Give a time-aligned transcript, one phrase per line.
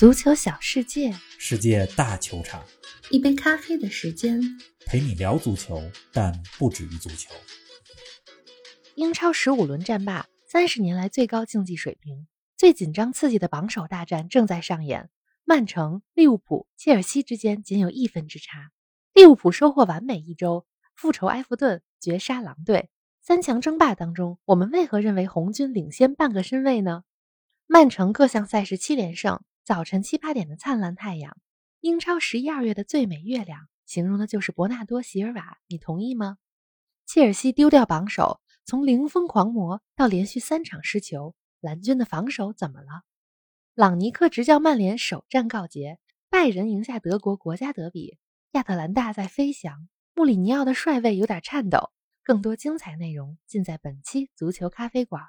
[0.00, 2.64] 足球小世界，世界大球场，
[3.10, 4.40] 一杯咖啡的时间。
[4.86, 5.78] 陪你聊足球，
[6.10, 7.34] 但不止于足球。
[8.94, 12.26] 英超十五轮战罢，三十年来最高竞技水平，
[12.56, 15.10] 最紧张刺激的榜首大战正在上演。
[15.44, 18.70] 曼城、利物浦、切尔西之间仅有一分之差。
[19.12, 20.64] 利物浦收获完美一周，
[20.96, 22.88] 复仇埃弗顿，绝杀狼队。
[23.20, 27.02] 三强争霸当中，我们为何认为红军领先半个身位呢？
[27.66, 31.38] 曼城各项赛事七连胜，早晨七八点的灿烂太阳，
[31.78, 36.38] 英超十一二月的最美月亮，形容的就是伯纳多·席尔瓦，你同意吗？
[37.06, 43.04] 切尔西丢掉榜首，从零封狂魔到连续三场失球，蓝军的防守怎么了？
[43.76, 48.18] 朗尼克执教曼联首战告捷，拜仁赢下德国国家德比，
[48.50, 51.92] 亚特兰大在飞翔，穆里尼奥的帅位有点颤抖。
[52.24, 55.22] 更多精彩内容尽在本期足球咖啡馆。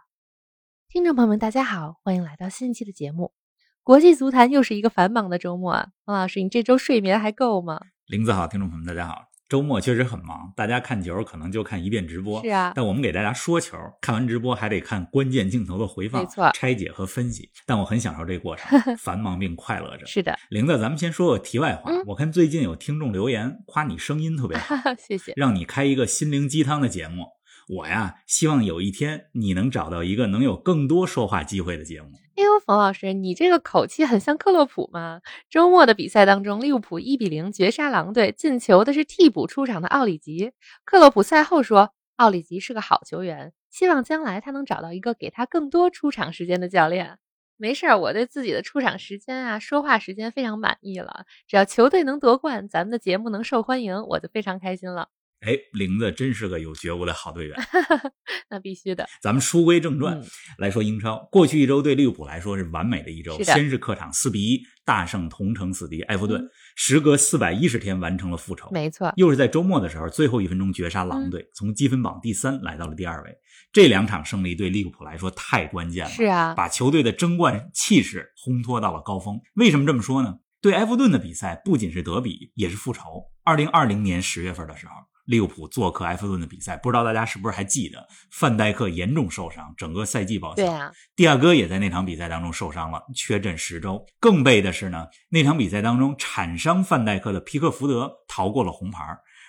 [0.89, 3.35] 听众朋友们，大家好，欢迎来到新一期的节目。
[3.83, 7.81] 国际足坛又是一个繁忙的周末啊，王老师，你这周睡眠还够吗？
[8.05, 9.23] 林子好，听众朋友们，大家好。
[9.49, 12.39] 周末确实很忙，大家看球可能就看一遍直播。
[12.43, 17.49] 是啊，但我们给大家说球，看完直播还得看关键镜头的回放，没错，拆解和分析。
[17.65, 20.05] 但我很享受这个过程， 繁忙并快乐着。
[20.05, 21.91] 是的，玲子，咱们先说个题外话。
[22.05, 27.25] 我看最近有听众留言夸你声音特别好， 谢谢，让你开一个心灵鸡汤的节目。
[27.67, 32.09] 我呀，希望有一天你能找到一个能有更多说话机会的节目。
[32.35, 35.21] 哎呦，冯老师，你这个口气很像克洛普吗？
[35.49, 40.51] 周末的比赛当中，利物浦一比零绝杀狼队，进球的是替补出场的奥里吉。
[40.83, 47.17] 克洛普赛后说，奥里吉是个好球员，希望将来他能找到一个给他更多出场时间的教练。
[47.57, 51.25] 没事儿，我对自己的出场时间啊、说话时间非常满意了。
[51.47, 55.09] 只要球队能夺冠，咱们的节目能受欢迎，我就非常开心了。
[55.41, 57.57] 哎，玲子真是个有觉悟的好队员，
[58.49, 59.07] 那必须的。
[59.23, 60.21] 咱们书归正传
[60.59, 63.41] 来说，英超过去一周对利物浦来说是完美的一周。
[63.41, 68.69] 先是客场四比一大胜同城死敌埃弗顿，时隔四百一十天完成了复仇。
[68.71, 73.35] 没错，又是在周末的时候最后一分钟绝杀狼队，从积分榜第三来到了第二位。
[73.73, 79.39] 这两场胜利对利物浦来说太关键了，是啊，把球队的争冠气势烘托到了高峰。
[79.55, 80.35] 为什么这么说呢？
[80.61, 83.23] 对埃弗顿的比赛不仅是德比，也是复仇。
[83.43, 84.93] 二零二零年十月份的时候。
[85.25, 88.05] 利物浦做客埃弗顿的比赛，不知道大家是不是还记得？
[88.31, 90.55] 范戴克严重受伤，整个赛季报销。
[90.55, 94.05] 对啊，蒂亚戈也在那场比赛当中受伤了，缺阵十周。
[94.19, 99.03] 更悲的是呢，那场比赛当中铲伤范戴克的皮克福德逃过了红牌，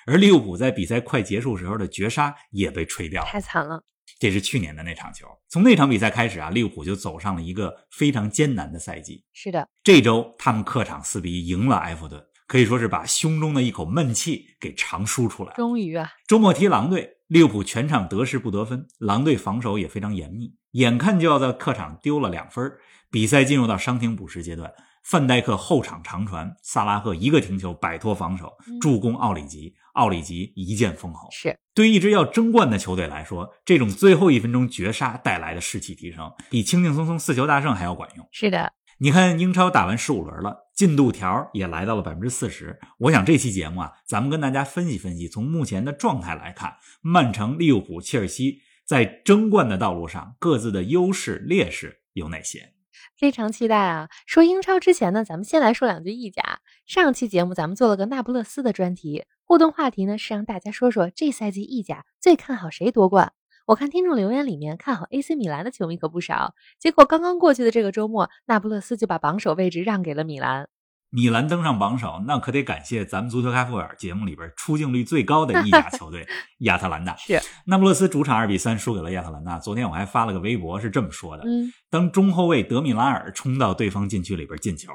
[0.07, 3.83] 而利物浦在比赛快结束时候的绝杀也被吹掉了，太惨了。
[4.19, 5.27] 这是去年的那场球。
[5.49, 9.25] 从那场比赛开始啊，利物浦就走上了一个非常艰难的赛季。
[9.33, 12.23] 是的，这周他们客场四比一赢了埃弗顿。
[12.53, 15.55] 可以说是把胸中的一口闷气给长舒出来。
[15.55, 22.71] 终于啊，周末踢狼队，利物浦全场得势不得分，狼队防守也非常严密，眼看就要在客场丢了两分。
[23.11, 24.71] 比赛进入到伤停补时阶段，
[25.03, 28.53] 范戴克后场长传，萨拉赫一个停球摆脱防守，
[28.83, 31.31] 助攻奥里吉，奥里吉一剑封喉。
[31.33, 38.29] 是对一支要争冠的球队来说，这种最后一分钟绝杀带来的士气提升，比轻轻松松四球大胜还要管用。
[38.31, 38.71] 是的。
[38.99, 42.79] 你看，英超打完十五轮了，进度条也来到了百分之四十。
[42.99, 52.73] 我想这期节目啊，咱们跟大家分析分析，从目前的状态来看，曼城、利物浦、切尔西在争冠的道路上各自的优势劣势有哪些？
[53.17, 54.09] 非常期待啊！
[54.27, 56.61] 说英超之前呢，咱们先来说两句意甲。
[56.87, 63.33] 上期节目咱们做了个那不勒斯的专题，互动话题呢是让大家说说这赛季意甲最看好谁夺冠。
[63.73, 70.69] 我看听众留言里面看好 AC 米兰的球迷可不少，结果刚刚过去的这个周末，那不勒斯就把榜首位置让给了米兰。
[71.13, 76.27] 米兰登上榜首，那可得感谢咱们足球开复尔节目里边出镜率最高的意甲球队
[76.61, 77.15] 亚特兰大。
[77.17, 79.59] 是，那不勒斯主场二比三输给了亚特兰大。
[79.59, 84.91] 昨天我还发了个微博，是这么说的：嗯，当中后卫德米拉尔冲到对方禁区里边进球，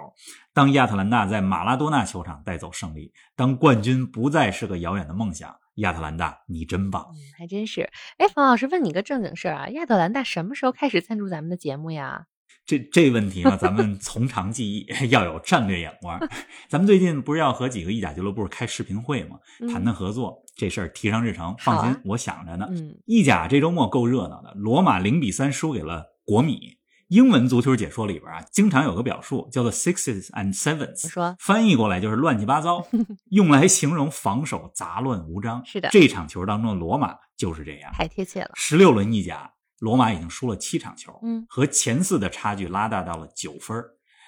[0.56, 5.56] 当亚特兰大在马拉多纳球场带走胜利，当冠军不再是个遥远的梦想。
[5.76, 7.06] 亚特兰大，你真棒！
[7.12, 7.88] 嗯，还真是。
[8.18, 12.26] 哎，冯老师问你个正经事儿啊，亚特兰大什么时候开始赞助咱们的节目呀？
[12.68, 16.20] 这这问题呢，咱们从长计议， 要有战略眼光。
[16.68, 19.38] 咱们最近不是要和几个意甲俱乐部开视频会吗？
[19.72, 21.56] 谈谈合作，这事儿提上日程。
[21.60, 22.68] 放心，我想着呢。
[22.70, 26.76] 嗯，意甲这周末够热闹的，罗马零比三输给了国米。
[27.08, 32.86] 英文足球解说里边啊，经常有个表述叫做 sixes and sevens，说翻译过来就是乱七八糟，
[33.32, 35.64] 用来形容防守杂乱无章。
[35.66, 38.52] 是的，这场球当中的罗马就是这样，太贴切了。
[38.56, 43.78] 十六轮意甲，罗马已经输了七场球，嗯，和前四的差距拉大到了九分。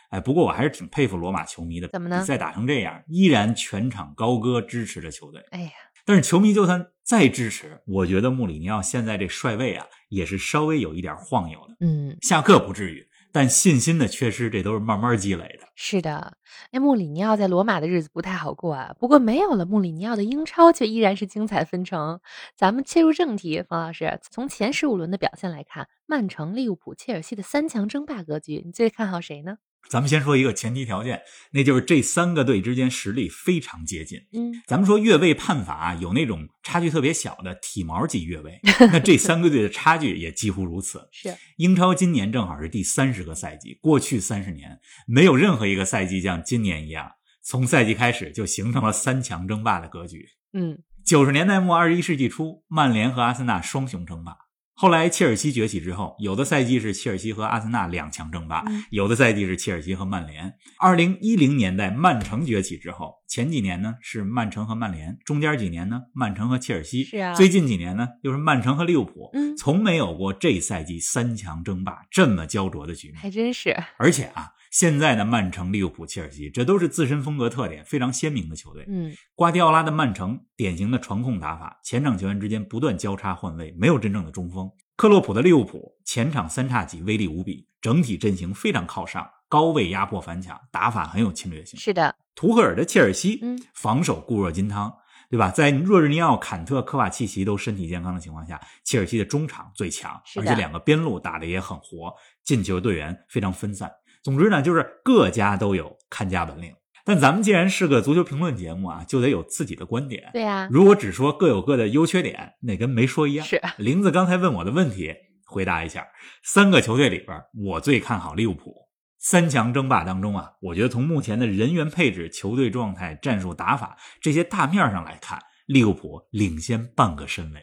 [0.10, 2.19] 哎，不过我还是挺佩服罗马球迷的，怎么呢？
[2.19, 5.44] 比赛打成这样，依然全场高歌支持着球队。
[5.51, 5.72] 哎呀，
[6.06, 11.75] 但是球迷就算再支持，我觉得穆里尼奥现在这帅位啊，也是稍微有一点晃悠的。
[11.81, 13.07] 嗯，下课不至于。
[13.31, 15.68] 但信心的缺失，这都是慢慢积累的。
[15.76, 16.36] 是的，
[16.72, 18.96] 那，穆里尼奥在罗马的日子不太好过啊。
[19.00, 22.20] 不过没有了穆里尼奥的英超，却依然是精彩纷呈。
[22.56, 29.58] 咱们切入正题，冯老师，从前十五轮的表现来看，曼城、利物浦、切尔西的三强争霸格局，你最看好谁呢？
[29.90, 31.20] 咱们先说一个前提条件，
[31.52, 34.20] 那就是这三个队之间实力非常接近。
[34.34, 38.60] 嗯，咱们说越位判罚有那种差距特别小的体毛级越位，
[38.94, 41.02] 那这三个队的差距也几乎如此。
[41.12, 50.28] 是英超今年正好是第三十个赛季，过去三十年没有任何一个赛季像今年一样，从赛季开始就形成了三强争霸的格局。
[50.54, 54.34] 嗯，九十年代末二十一世纪初，曼联和阿森纳双雄争霸。
[54.81, 60.54] 后来切尔西崛起之后，有的赛季是切尔西和阿森纳两强争霸，嗯有的赛季是切尔西和曼联。
[60.80, 73.18] 二零一零年代曼城崛起之后，前几年呢是曼城和曼联，中间几年呢曼城和切尔西，是啊最近几年呢又是曼城和利物浦，嗯从没有过这赛季三强争霸这么焦灼的局面。
[73.20, 73.76] 还真是。
[74.00, 78.86] 而且啊，现在的曼城、利物浦、切尔西，这都是自身风格特点非常鲜明的球队。
[78.88, 84.69] 嗯，瓜迪奥拉的曼城典型的传控打法，前场球员之间不断交叉换位，没有真正的中锋。
[84.95, 91.80] 克洛普的利物浦前场三叉戟威力无比，整体阵型非常靠上，高位压迫反抢，打法很有侵略性。
[91.80, 94.94] 是的，图赫尔的切尔西，嗯，防守固若金汤，
[95.30, 95.50] 对吧？
[95.50, 102.13] 在若日尼奥、坎特、科瓦契奇都身体健康的情况下，切尔西的中场最强，而且两个边路打得也很活，
[102.44, 103.89] 进球队员非常分散。
[104.21, 106.74] 总之呢，就是各家都有看家本领。
[107.06, 110.30] 但咱们既然是个足球评论节目啊，就得有自己的观点。
[110.33, 113.45] 对呀、如果只说各有各的优缺点，那跟没说一样。
[113.45, 116.06] 是林子刚才问我的问题，回答一下：
[116.44, 118.75] 三个球队里边，我最看好利物浦。
[119.18, 127.62] 三强争霸当中啊，我觉得从目前的人员配置、球队状态、战术打法这些大面上来看，利物浦领先半个身位。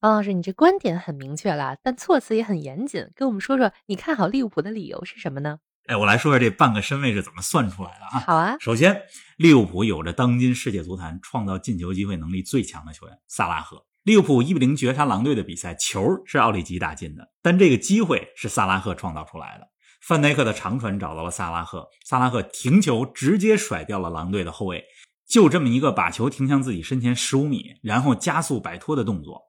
[0.00, 5.58] 王老师，你这观点很明确了，但措辞也很严谨，跟我们说说你看好利物浦的理由是什么呢？
[5.86, 8.18] 哎，我来说说这半个身位是怎么算出来的啊？
[8.26, 9.02] 好啊，首先，
[9.36, 13.84] 利物浦有着当今世界足坛创造进球机会能力最强的球员萨拉赫。
[14.02, 19.68] 利物浦一比零绝杀狼队的比赛，球是奥里吉打进的，但这个机会是萨拉赫创造出来的。
[20.00, 24.84] 范戴克的长传找到了萨拉赫，萨拉赫停球直接甩掉了狼队的后卫，
[25.28, 29.42] 就这么一个把球停向自己身前十五米，然后加速摆脱的动作，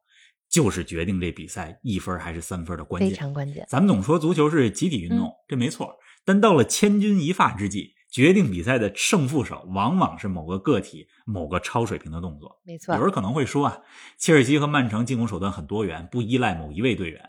[0.50, 3.18] 就是决定这比赛一分还是三分的关非键。
[3.18, 3.66] 常关键。
[3.68, 5.96] 咱们总说足球是集体运动，嗯这没错。
[6.26, 12.60] 但到了千钧一发之际，决定比赛的胜负手往往是某个个体、某个超水平的动作。
[12.66, 13.80] 没错有，人可能会说啊，
[14.18, 17.22] 切尔西和曼城进攻手段很多元，不依赖某一位队员。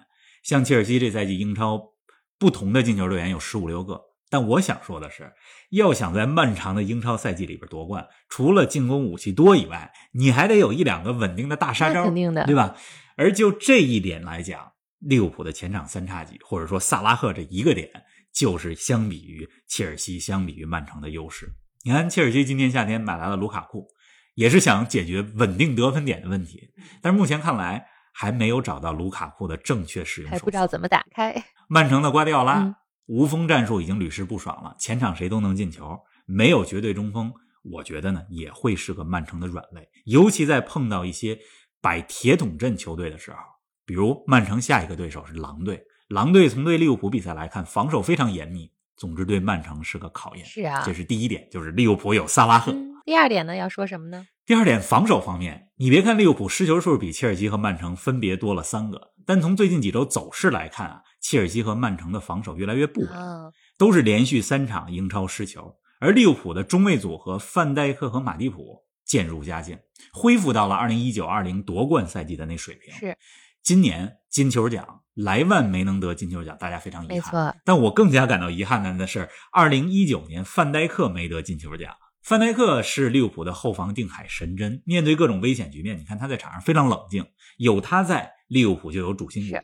[0.42, 1.92] 像切尔西这赛季英超
[2.38, 4.00] 不同的进球队员有十五六个。
[4.30, 5.32] 但我想说的是，
[5.70, 12.76] 要想在漫长的英超赛季里边夺冠，除了进攻武器多以外，你还得有一两个稳定的大杀招，肯定的对吧？
[13.18, 17.90] 而就这一点来讲，利物浦的前场三叉戟，或者说萨拉赫这一个点，
[18.32, 21.52] 就是相比于切尔西、相比于曼城的优势。
[21.82, 23.88] 你看，切尔西今年夏天买来了卢卡库，
[24.36, 26.70] 也是想解决稳定得分点的问题，
[27.02, 30.30] 但是目前看来还没有找到卢卡库的正确使用。
[30.30, 31.34] 还不知道怎么打开。
[31.68, 32.74] 曼城的瓜迪奥拉、嗯
[33.08, 37.32] 无锋战术已经屡试不爽了，前场谁都能进球，没有绝对中锋，
[37.62, 41.38] 我觉得呢也会是个曼城的软肋，尤其在碰到一些
[41.80, 43.38] 摆铁桶阵球队的时候，
[43.86, 50.44] 比如曼城下一个对手是狼队，狼队从对利物浦比赛来看，防守非常严密，总之对曼城是个考验。
[50.44, 52.72] 是啊这是第一点，就是利物浦有萨拉赫。
[52.72, 54.26] 嗯，第二点呢，要说什么呢？
[54.44, 65.76] 第二点，防守方面，你别看利物浦失球数比切尔西和曼城分别多了三个，但从最近几周走势来看啊，切尔西和曼城的防守越来越不稳，啊，都是连续三场英超失球。
[66.00, 69.76] 而利物浦的中卫组合范戴克和马蒂普渐入佳境，
[70.12, 72.94] 恢复到了二零一九二零夺冠赛季的那水平。
[72.94, 73.16] 是
[73.62, 77.16] 今年金球奖，莱万没能得金球奖，大家非常遗憾。
[77.16, 81.92] 没错，但我更加感到遗憾的是，二零一九年范戴克没得金球奖。
[82.22, 87.24] 范戴克是利物浦的后防定海神针，面对各种危险局面，你看他在场上非常冷静，
[87.56, 89.56] 有他在，利物浦就有主心骨，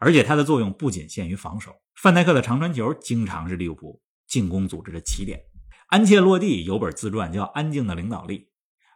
[0.00, 1.72] 而且他的作用不仅限于防守。
[1.94, 5.40] 范戴克的长传球经常是利物浦进攻组织的起点。
[5.88, 8.38] 安切洛蒂有本自传叫《安静的领导力》，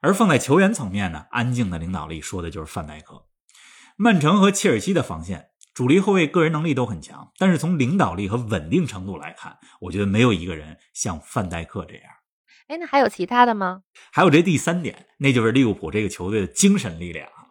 [0.02, 3.24] 而放在球员层面呢，安静的领导力说的就是范戴克。
[3.96, 12.04] 曼城和切尔西的防线主力后卫个人能力都很强，但是从领导力和稳定程度来看，我觉得没有一个人像范戴克这样。
[12.66, 13.82] 哎，那还有其他的吗？
[14.10, 17.46] 还有这第三点，那就是利物浦这个球队的精神力量啊。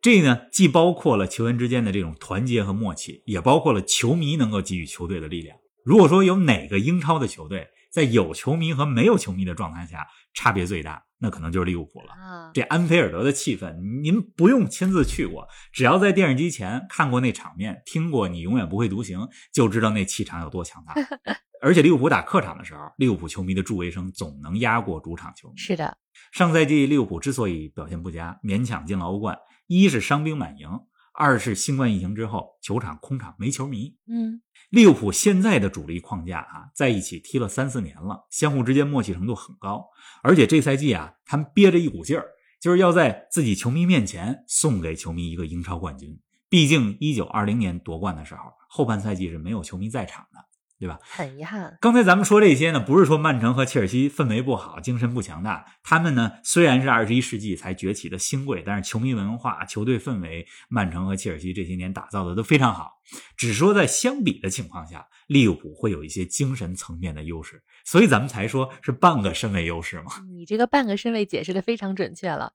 [0.00, 5.56] 这呢，既包括了球员之间的这种团结和默契，也包括了球迷能够给予球队的力量。
[5.84, 12.14] 如果说有哪个英超的球队在有球迷和没有球迷的状态下差别最大，那可能就是利物浦了。
[12.14, 20.94] 啊，这安菲尔德的气氛，您不用亲自去过，只要在电视机前看过那场面，听过“你永远不会独行”，就知道那气场有多强大。
[21.60, 25.54] 而且利物浦打客场的时候，利物浦球迷的助威声总能压过主场球迷。
[25.58, 25.96] 是的，
[26.32, 30.68] 上赛季利物浦之所以表现不佳，勉强进了欧冠，一是伤兵满营，
[31.14, 33.94] 二是新冠疫情之后球场空场没球迷。
[34.08, 34.40] 嗯，
[34.70, 39.84] 利物浦现在的主力框架啊，在一起踢了三四年了，相互之间默契程度很高。
[40.22, 42.26] 而且这赛季啊，他们憋着一股劲儿，
[42.60, 46.18] 就是要在自己球迷面前送给球迷一个英超冠军。
[46.48, 50.38] 毕竟一九二零年夺冠的时候，后半赛季是没有球迷在场的。
[50.82, 50.98] 对吧？
[51.02, 51.78] 很遗憾。
[51.80, 55.64] 刚才咱们说这些呢，不是说曼城和切尔西氛围不好、精神不强大。
[55.84, 62.94] 他们呢，虽然是二十一世纪才崛起的新贵，但是球迷文化、球队氛围，曼城和切尔西这些年打造的都非常好。
[63.36, 70.12] 只说在相比的情况下，利物浦会有一些精神层面的优势，所以咱们才说是半个身位优势嘛。
[70.28, 72.52] 你这个半个身位解释的非常准确了。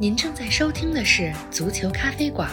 [0.00, 2.48] 您正在收听的是足球咖啡馆，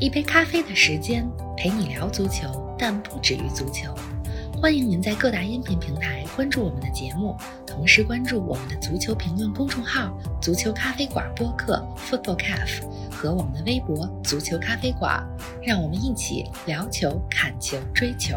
[0.00, 3.94] 一杯咖啡的时间陪你聊足球，但不止于足球。
[4.60, 15.22] 欢迎您在各大音频平台关注我们的节目，同时关注我们的足球评论公众号“足球咖啡馆播客 ”（Football Cafe） 和我们的微博“足球咖啡馆”，
[15.62, 18.36] 让我们一起聊球、看球、追球。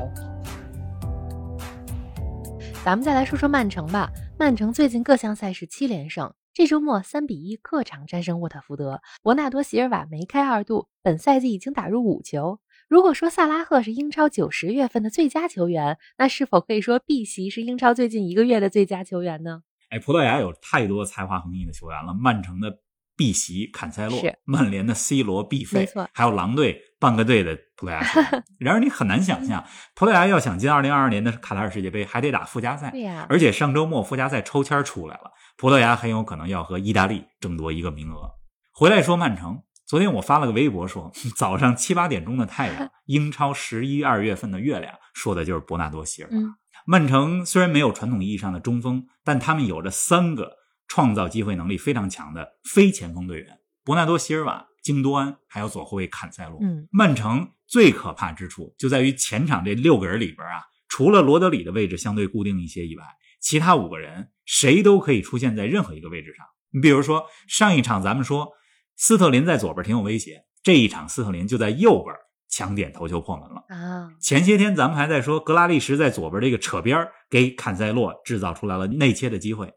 [2.83, 4.11] 咱们再来说说曼城吧。
[4.37, 12.59] 曼城最近各项赛事七连胜，这周末三比一客场战胜沃特福德，伯纳多·席尔瓦梅开二度，本赛季已经打入五球。
[12.87, 19.63] 如果说萨拉赫是英超九十月份的最佳球员，那是否可以说碧玺是英超最近一个月的最佳球员呢？
[19.89, 22.73] 哎，葡萄牙有太多才华横溢的球员了，曼城的
[23.17, 27.99] 碧玺、坎塞洛，曼联的 C 罗、毕费，没错，还有狼队半个队的葡萄牙。
[28.57, 32.91] 然而你很难想象，葡萄牙要想进二零二二年的卡塔尔世界杯，还得打附加赛。
[32.91, 38.31] 对呀，而且上周末附加赛抽签出来了，葡萄牙很有可能要和意大利争夺一个名额。
[38.71, 39.61] 回来说曼城。
[39.87, 46.37] 昨天我发了个微博说， 早上七八点钟的太阳，英超十一二月份的月亮，说的就是伯纳多·席尔瓦。
[46.85, 50.57] 曼城虽然没有传统意义上的中锋，但他们有着三个
[50.89, 56.59] 创造机会能力非常强的非前锋队员：伯纳多·席尔瓦、京多安，还有左后卫坎塞洛。
[56.61, 63.05] 嗯，曼城最可怕之处就在于前场这六个人里边啊，除了罗德里的位置相对固定一些以外，
[63.39, 66.45] 其他五个人谁都可以出现在任何一个位置上。
[66.73, 68.49] 你比如说上一场咱们说。
[68.97, 72.13] 斯特林在左边挺有威胁，这一场斯特林就在右边
[72.49, 74.09] 抢点头球破门了啊！
[74.19, 79.71] 前些天咱们还在说格拉利什在左边这个扯边给坎塞洛制造出来了内切的机会，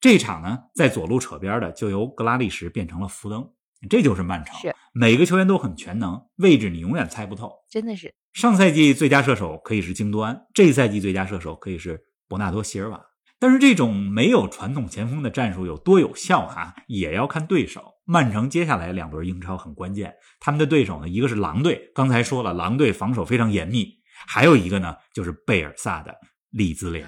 [0.00, 3.48] 这场呢在左路扯边的就由格拉利什变成了福登，
[3.88, 8.12] 这就是曼城，是每个球员都很全能，位置你永远猜不透，真的是。
[8.32, 13.00] 上赛季最佳射手可以是京多安，这赛季最佳射手可以是伯纳多席尔瓦。
[13.38, 17.94] 但是这种没有传统前锋的战术有多有效哈，也要看对手。
[18.10, 23.84] 曼城接下来两轮英超很关键，他们的对手呢，一个是狼队，刚才说了，狼队防守非常严密；
[24.26, 26.16] 还有一个呢，就是贝尔萨的
[26.48, 27.06] 利兹联。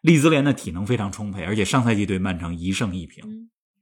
[0.00, 3.22] 利兹联的体能非常充沛，而且上赛季对曼城一胜一平。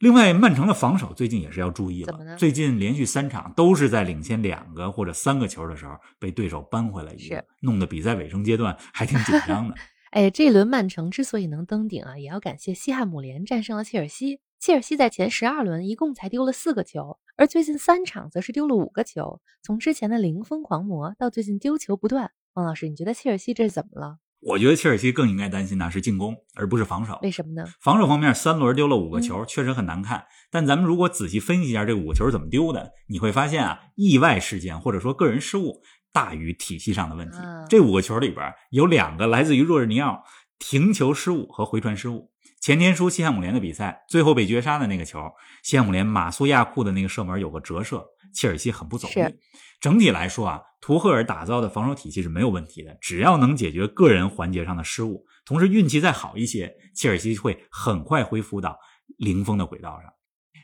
[0.01, 9.75] 另外，曼城的防守最近也是要注意了，最近连续三场都是在领先两个或者三个球的时候被对手扳回来一个，弄得比赛尾声阶段还挺紧张的。
[10.11, 14.41] 哎，这一轮曼城之所以能登顶啊，也要感谢西汉姆联战胜了切尔西。
[14.59, 19.41] 切尔西在前十二轮一共才丢了四个球，而最近三场则是丢了五个球。
[19.63, 24.19] 从之前的零封狂魔到最近丢球不断，王老师，你觉得切尔西这是怎么了？
[24.41, 27.19] 我觉得切尔西更应该担心的是进攻，而不是防守。
[27.23, 27.67] 为什么呢？
[27.81, 30.25] 防守方面，三轮丢了五个球，确实很难看。
[30.51, 35.83] 但咱们如果仔细分析一下这五个球怎么丢的，你会发现啊，意外事件或者说个人失误
[36.13, 37.39] 大于体系上的问题。
[37.69, 40.23] 这五个球里边有两个来自于若日尼奥
[40.59, 42.31] 停球失误和回传失误。
[42.67, 45.21] 前天输西汉姆联的比赛，最后被绝杀的那个球，
[45.63, 48.05] 西汉姆联马苏亚库的那个射门有个折射，
[48.35, 49.39] 切尔西很不走运。
[49.81, 58.77] 整体来说啊，图赫尔打造的防守体系是没有问题的，只要能解决个人环节上的失误，同时运气再好一些，切尔西会很快恢复到
[59.17, 60.13] 零封的轨道上。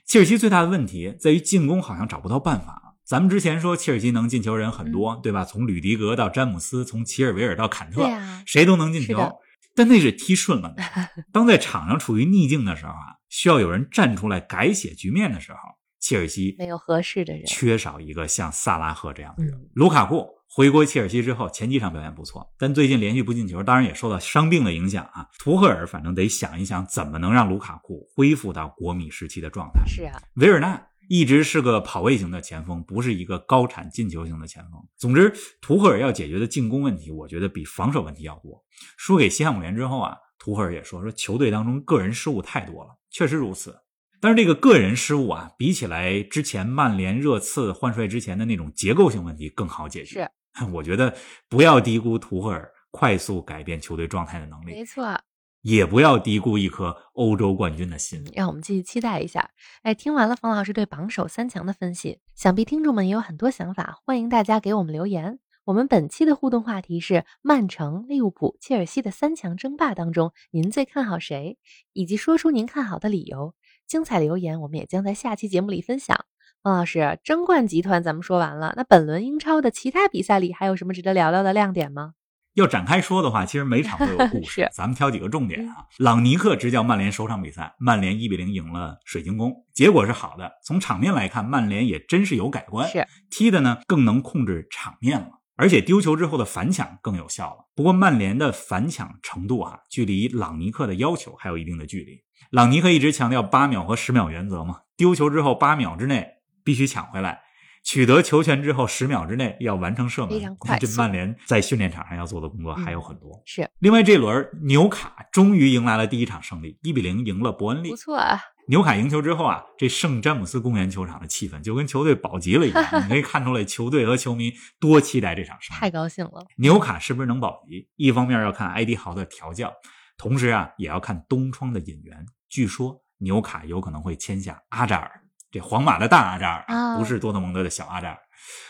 [0.04, 2.97] 切尔西最大的问题在于进攻好像找不到办法。
[3.04, 5.44] 咱们之前说切尔西能进球人很多，对吧？
[5.44, 8.11] 从吕迪格到詹姆斯，从齐尔维尔到坎特，
[8.44, 9.38] 谁都能进球。
[9.75, 10.83] 但那是踢顺了的。
[11.33, 15.59] 当在场上处于逆境的时候啊，需要有人站出来改写局面的时候，
[16.00, 19.55] 切尔西没有合适的人，缺少一个像萨拉赫这样的人。
[19.75, 25.26] 卢卡库回归切尔西之后，前几场表现不错，但最近连续不进球，当然也受到伤病的影响啊。
[25.38, 29.83] 图赫尔反正得想一想，怎么能让卢卡库恢复到国米时期的状态。
[29.87, 30.88] 是啊，维尔纳。
[31.12, 34.83] 一直是个跑位型的前锋，不是一个高产进球型的前锋。
[34.97, 38.64] 总之，图赫尔要解决的进攻问题，我觉得比防守问题要多。
[38.97, 43.76] 输给西汉姆联之后啊，图赫尔也说说球队当中个人失误太多了，确实如此。
[44.23, 50.31] 但是这个个人失误啊，比起来之前曼联热刺换帅之前的那种结构性问题更好解决。
[50.54, 51.14] 是， 我觉得
[51.47, 55.21] 不要低估图赫尔快速改变球队状态的能力，没错，
[55.62, 58.25] 也不要低估一颗欧洲冠军的心。
[58.35, 59.50] 让我们继续期待一下。
[59.83, 65.38] 哎，听完了冯老师对榜首三强的分析，想必听众们也有很多想法，欢迎大家给我们留言。
[65.64, 71.57] 我们本期的互动话题是：曼城、利物浦、切尔西的三强争霸当中，您最看好谁？
[71.92, 73.54] 以及说出您看好的理由。
[73.87, 76.25] 精彩留言，我们也将在下期节目里分享。
[76.62, 82.14] 方老师，争冠集团咱们说完了，那本轮英超的其他比赛里还有什么值得聊聊的亮点吗？
[82.54, 85.87] 要展开说的话，其实每场都有故事， 咱们挑几个重点啊。
[85.99, 90.52] 朗尼克执教曼联首场比赛，曼联一比零赢了水晶宫，结果是好的。
[90.64, 97.68] 从场面来看，曼联也真是有改观，是踢的呢更能控制场面了，而且丢球之后的反抢更有效了。
[97.75, 102.18] 不过曼联的反抢程度啊，距离朗尼克的要求还有一定的距离。
[102.50, 106.26] 朗尼克一直强调八秒和十秒原则嘛，丢球之后八秒之内
[106.62, 107.40] 必须抢回来，
[107.82, 110.30] 取得球权之后十秒之内要完成射门。
[110.30, 110.78] 非常快。
[110.78, 113.42] 这曼联在训练场上要做的工作还有很多。
[113.44, 113.68] 是。
[113.80, 117.90] 另外这轮纽卡终于迎来了第一场胜利，一比零赢了伯恩利。
[117.90, 118.40] 不错啊。
[118.68, 125.80] 纽卡赢球之后啊，这圣詹姆斯公园球场的气氛就跟球队保级了一样，你可以看出来球队和球迷多期待这场胜利。
[125.80, 126.46] 太高兴了。
[126.58, 127.88] 纽卡是不是能保级？
[127.96, 129.72] 一方面要看埃迪豪的调教，
[130.16, 132.24] 同时啊也要看东窗的引援。
[132.48, 135.10] 据说纽卡有可能会签下阿扎尔，
[135.52, 138.18] 这皇马的大阿扎尔，不是多特蒙德的小阿扎尔。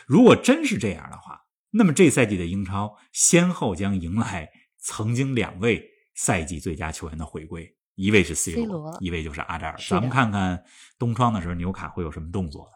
[0.07, 5.83] 如果真是这样的话，那么这赛季的英超先后将迎来曾经两位
[6.15, 9.79] 赛季最佳球员的回归，一位是 C 罗，一位就是阿扎尔。
[9.89, 10.65] 咱们看看
[10.99, 12.69] 东窗的时候纽卡会有什么动作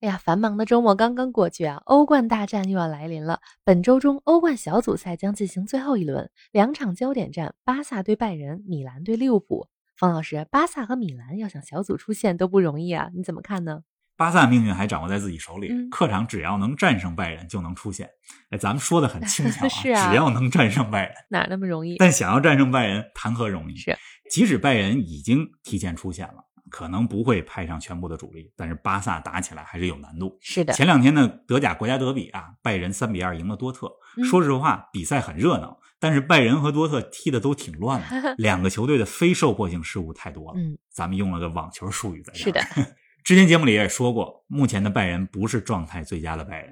[0.00, 3.40] 哎呀，繁忙的周末刚刚过去啊，欧冠大战又要来临了。
[3.64, 9.68] 本周中，欧冠小组赛将进行最后一轮，两场焦点战：巴萨对拜仁，米兰对利物浦。
[10.00, 13.82] 方老师，巴萨和米兰要想小组出线都不容易啊，你怎么看呢？
[14.16, 18.08] 巴萨命运还掌握在自己手里，客场只要能战胜拜仁就能出线。
[18.48, 19.68] 哎，咱们说的很轻 巧啊，
[20.08, 21.98] 只要能战胜拜仁，哪那么容易？
[21.98, 23.76] 但想要战胜拜仁，谈何容易？
[23.76, 23.94] 是，
[24.30, 30.38] 即使拜仁已经提前出线了，可能不会派上全部的主力，但是巴萨打起来还是有难度。
[30.40, 33.90] 是的，前两天的德甲国家德比啊，拜仁三比二赢了多特。
[34.24, 35.78] 说实话，比赛很热闹。
[36.00, 40.58] 但是拜仁和多特踢的都挺乱的， 两个球队的非受迫性失误太多了。
[40.58, 42.60] 嗯，咱们用了个网球术语在这是的，
[43.22, 46.70] 之前节目里也说过，目前的拜仁不是状态最佳的拜仁。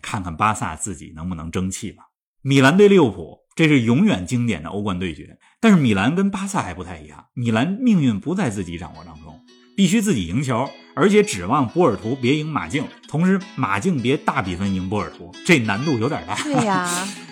[0.00, 2.04] 看看巴萨自己能不能争气吧。
[2.42, 5.36] 米兰对利物浦，这是永远经典的欧冠对决。
[5.60, 9.40] 但是米兰跟巴萨还不太一样，米兰命运不在自己掌握当中，
[9.76, 16.36] 必须自己赢球，而且指望波尔图别赢马竞，同时马竞别大比分赢波尔图，这难度有点大。
[16.44, 16.88] 对呀。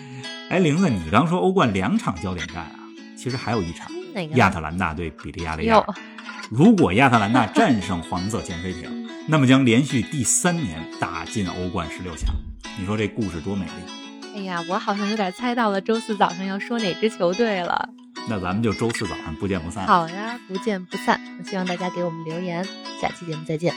[0.51, 2.81] 哎，玲子，你刚说欧冠两场焦点战啊，
[3.15, 3.87] 其实还有一场，
[4.37, 5.85] 亚特兰大对比利亚雷亚。
[6.51, 12.35] 如果亚特兰大战胜黄色潜水艇，那么将连续第三年打进欧冠十六强。
[12.79, 14.37] 你说这故事多美丽！
[14.37, 17.91] 哎呀，我好像有点猜到了周四早上要说哪支球队了。
[18.27, 19.87] 那咱们就周四早上不见不散。
[19.87, 21.21] 好呀，不见不散。
[21.45, 22.65] 希望大家给我们留言，
[22.99, 23.75] 下期节目再见。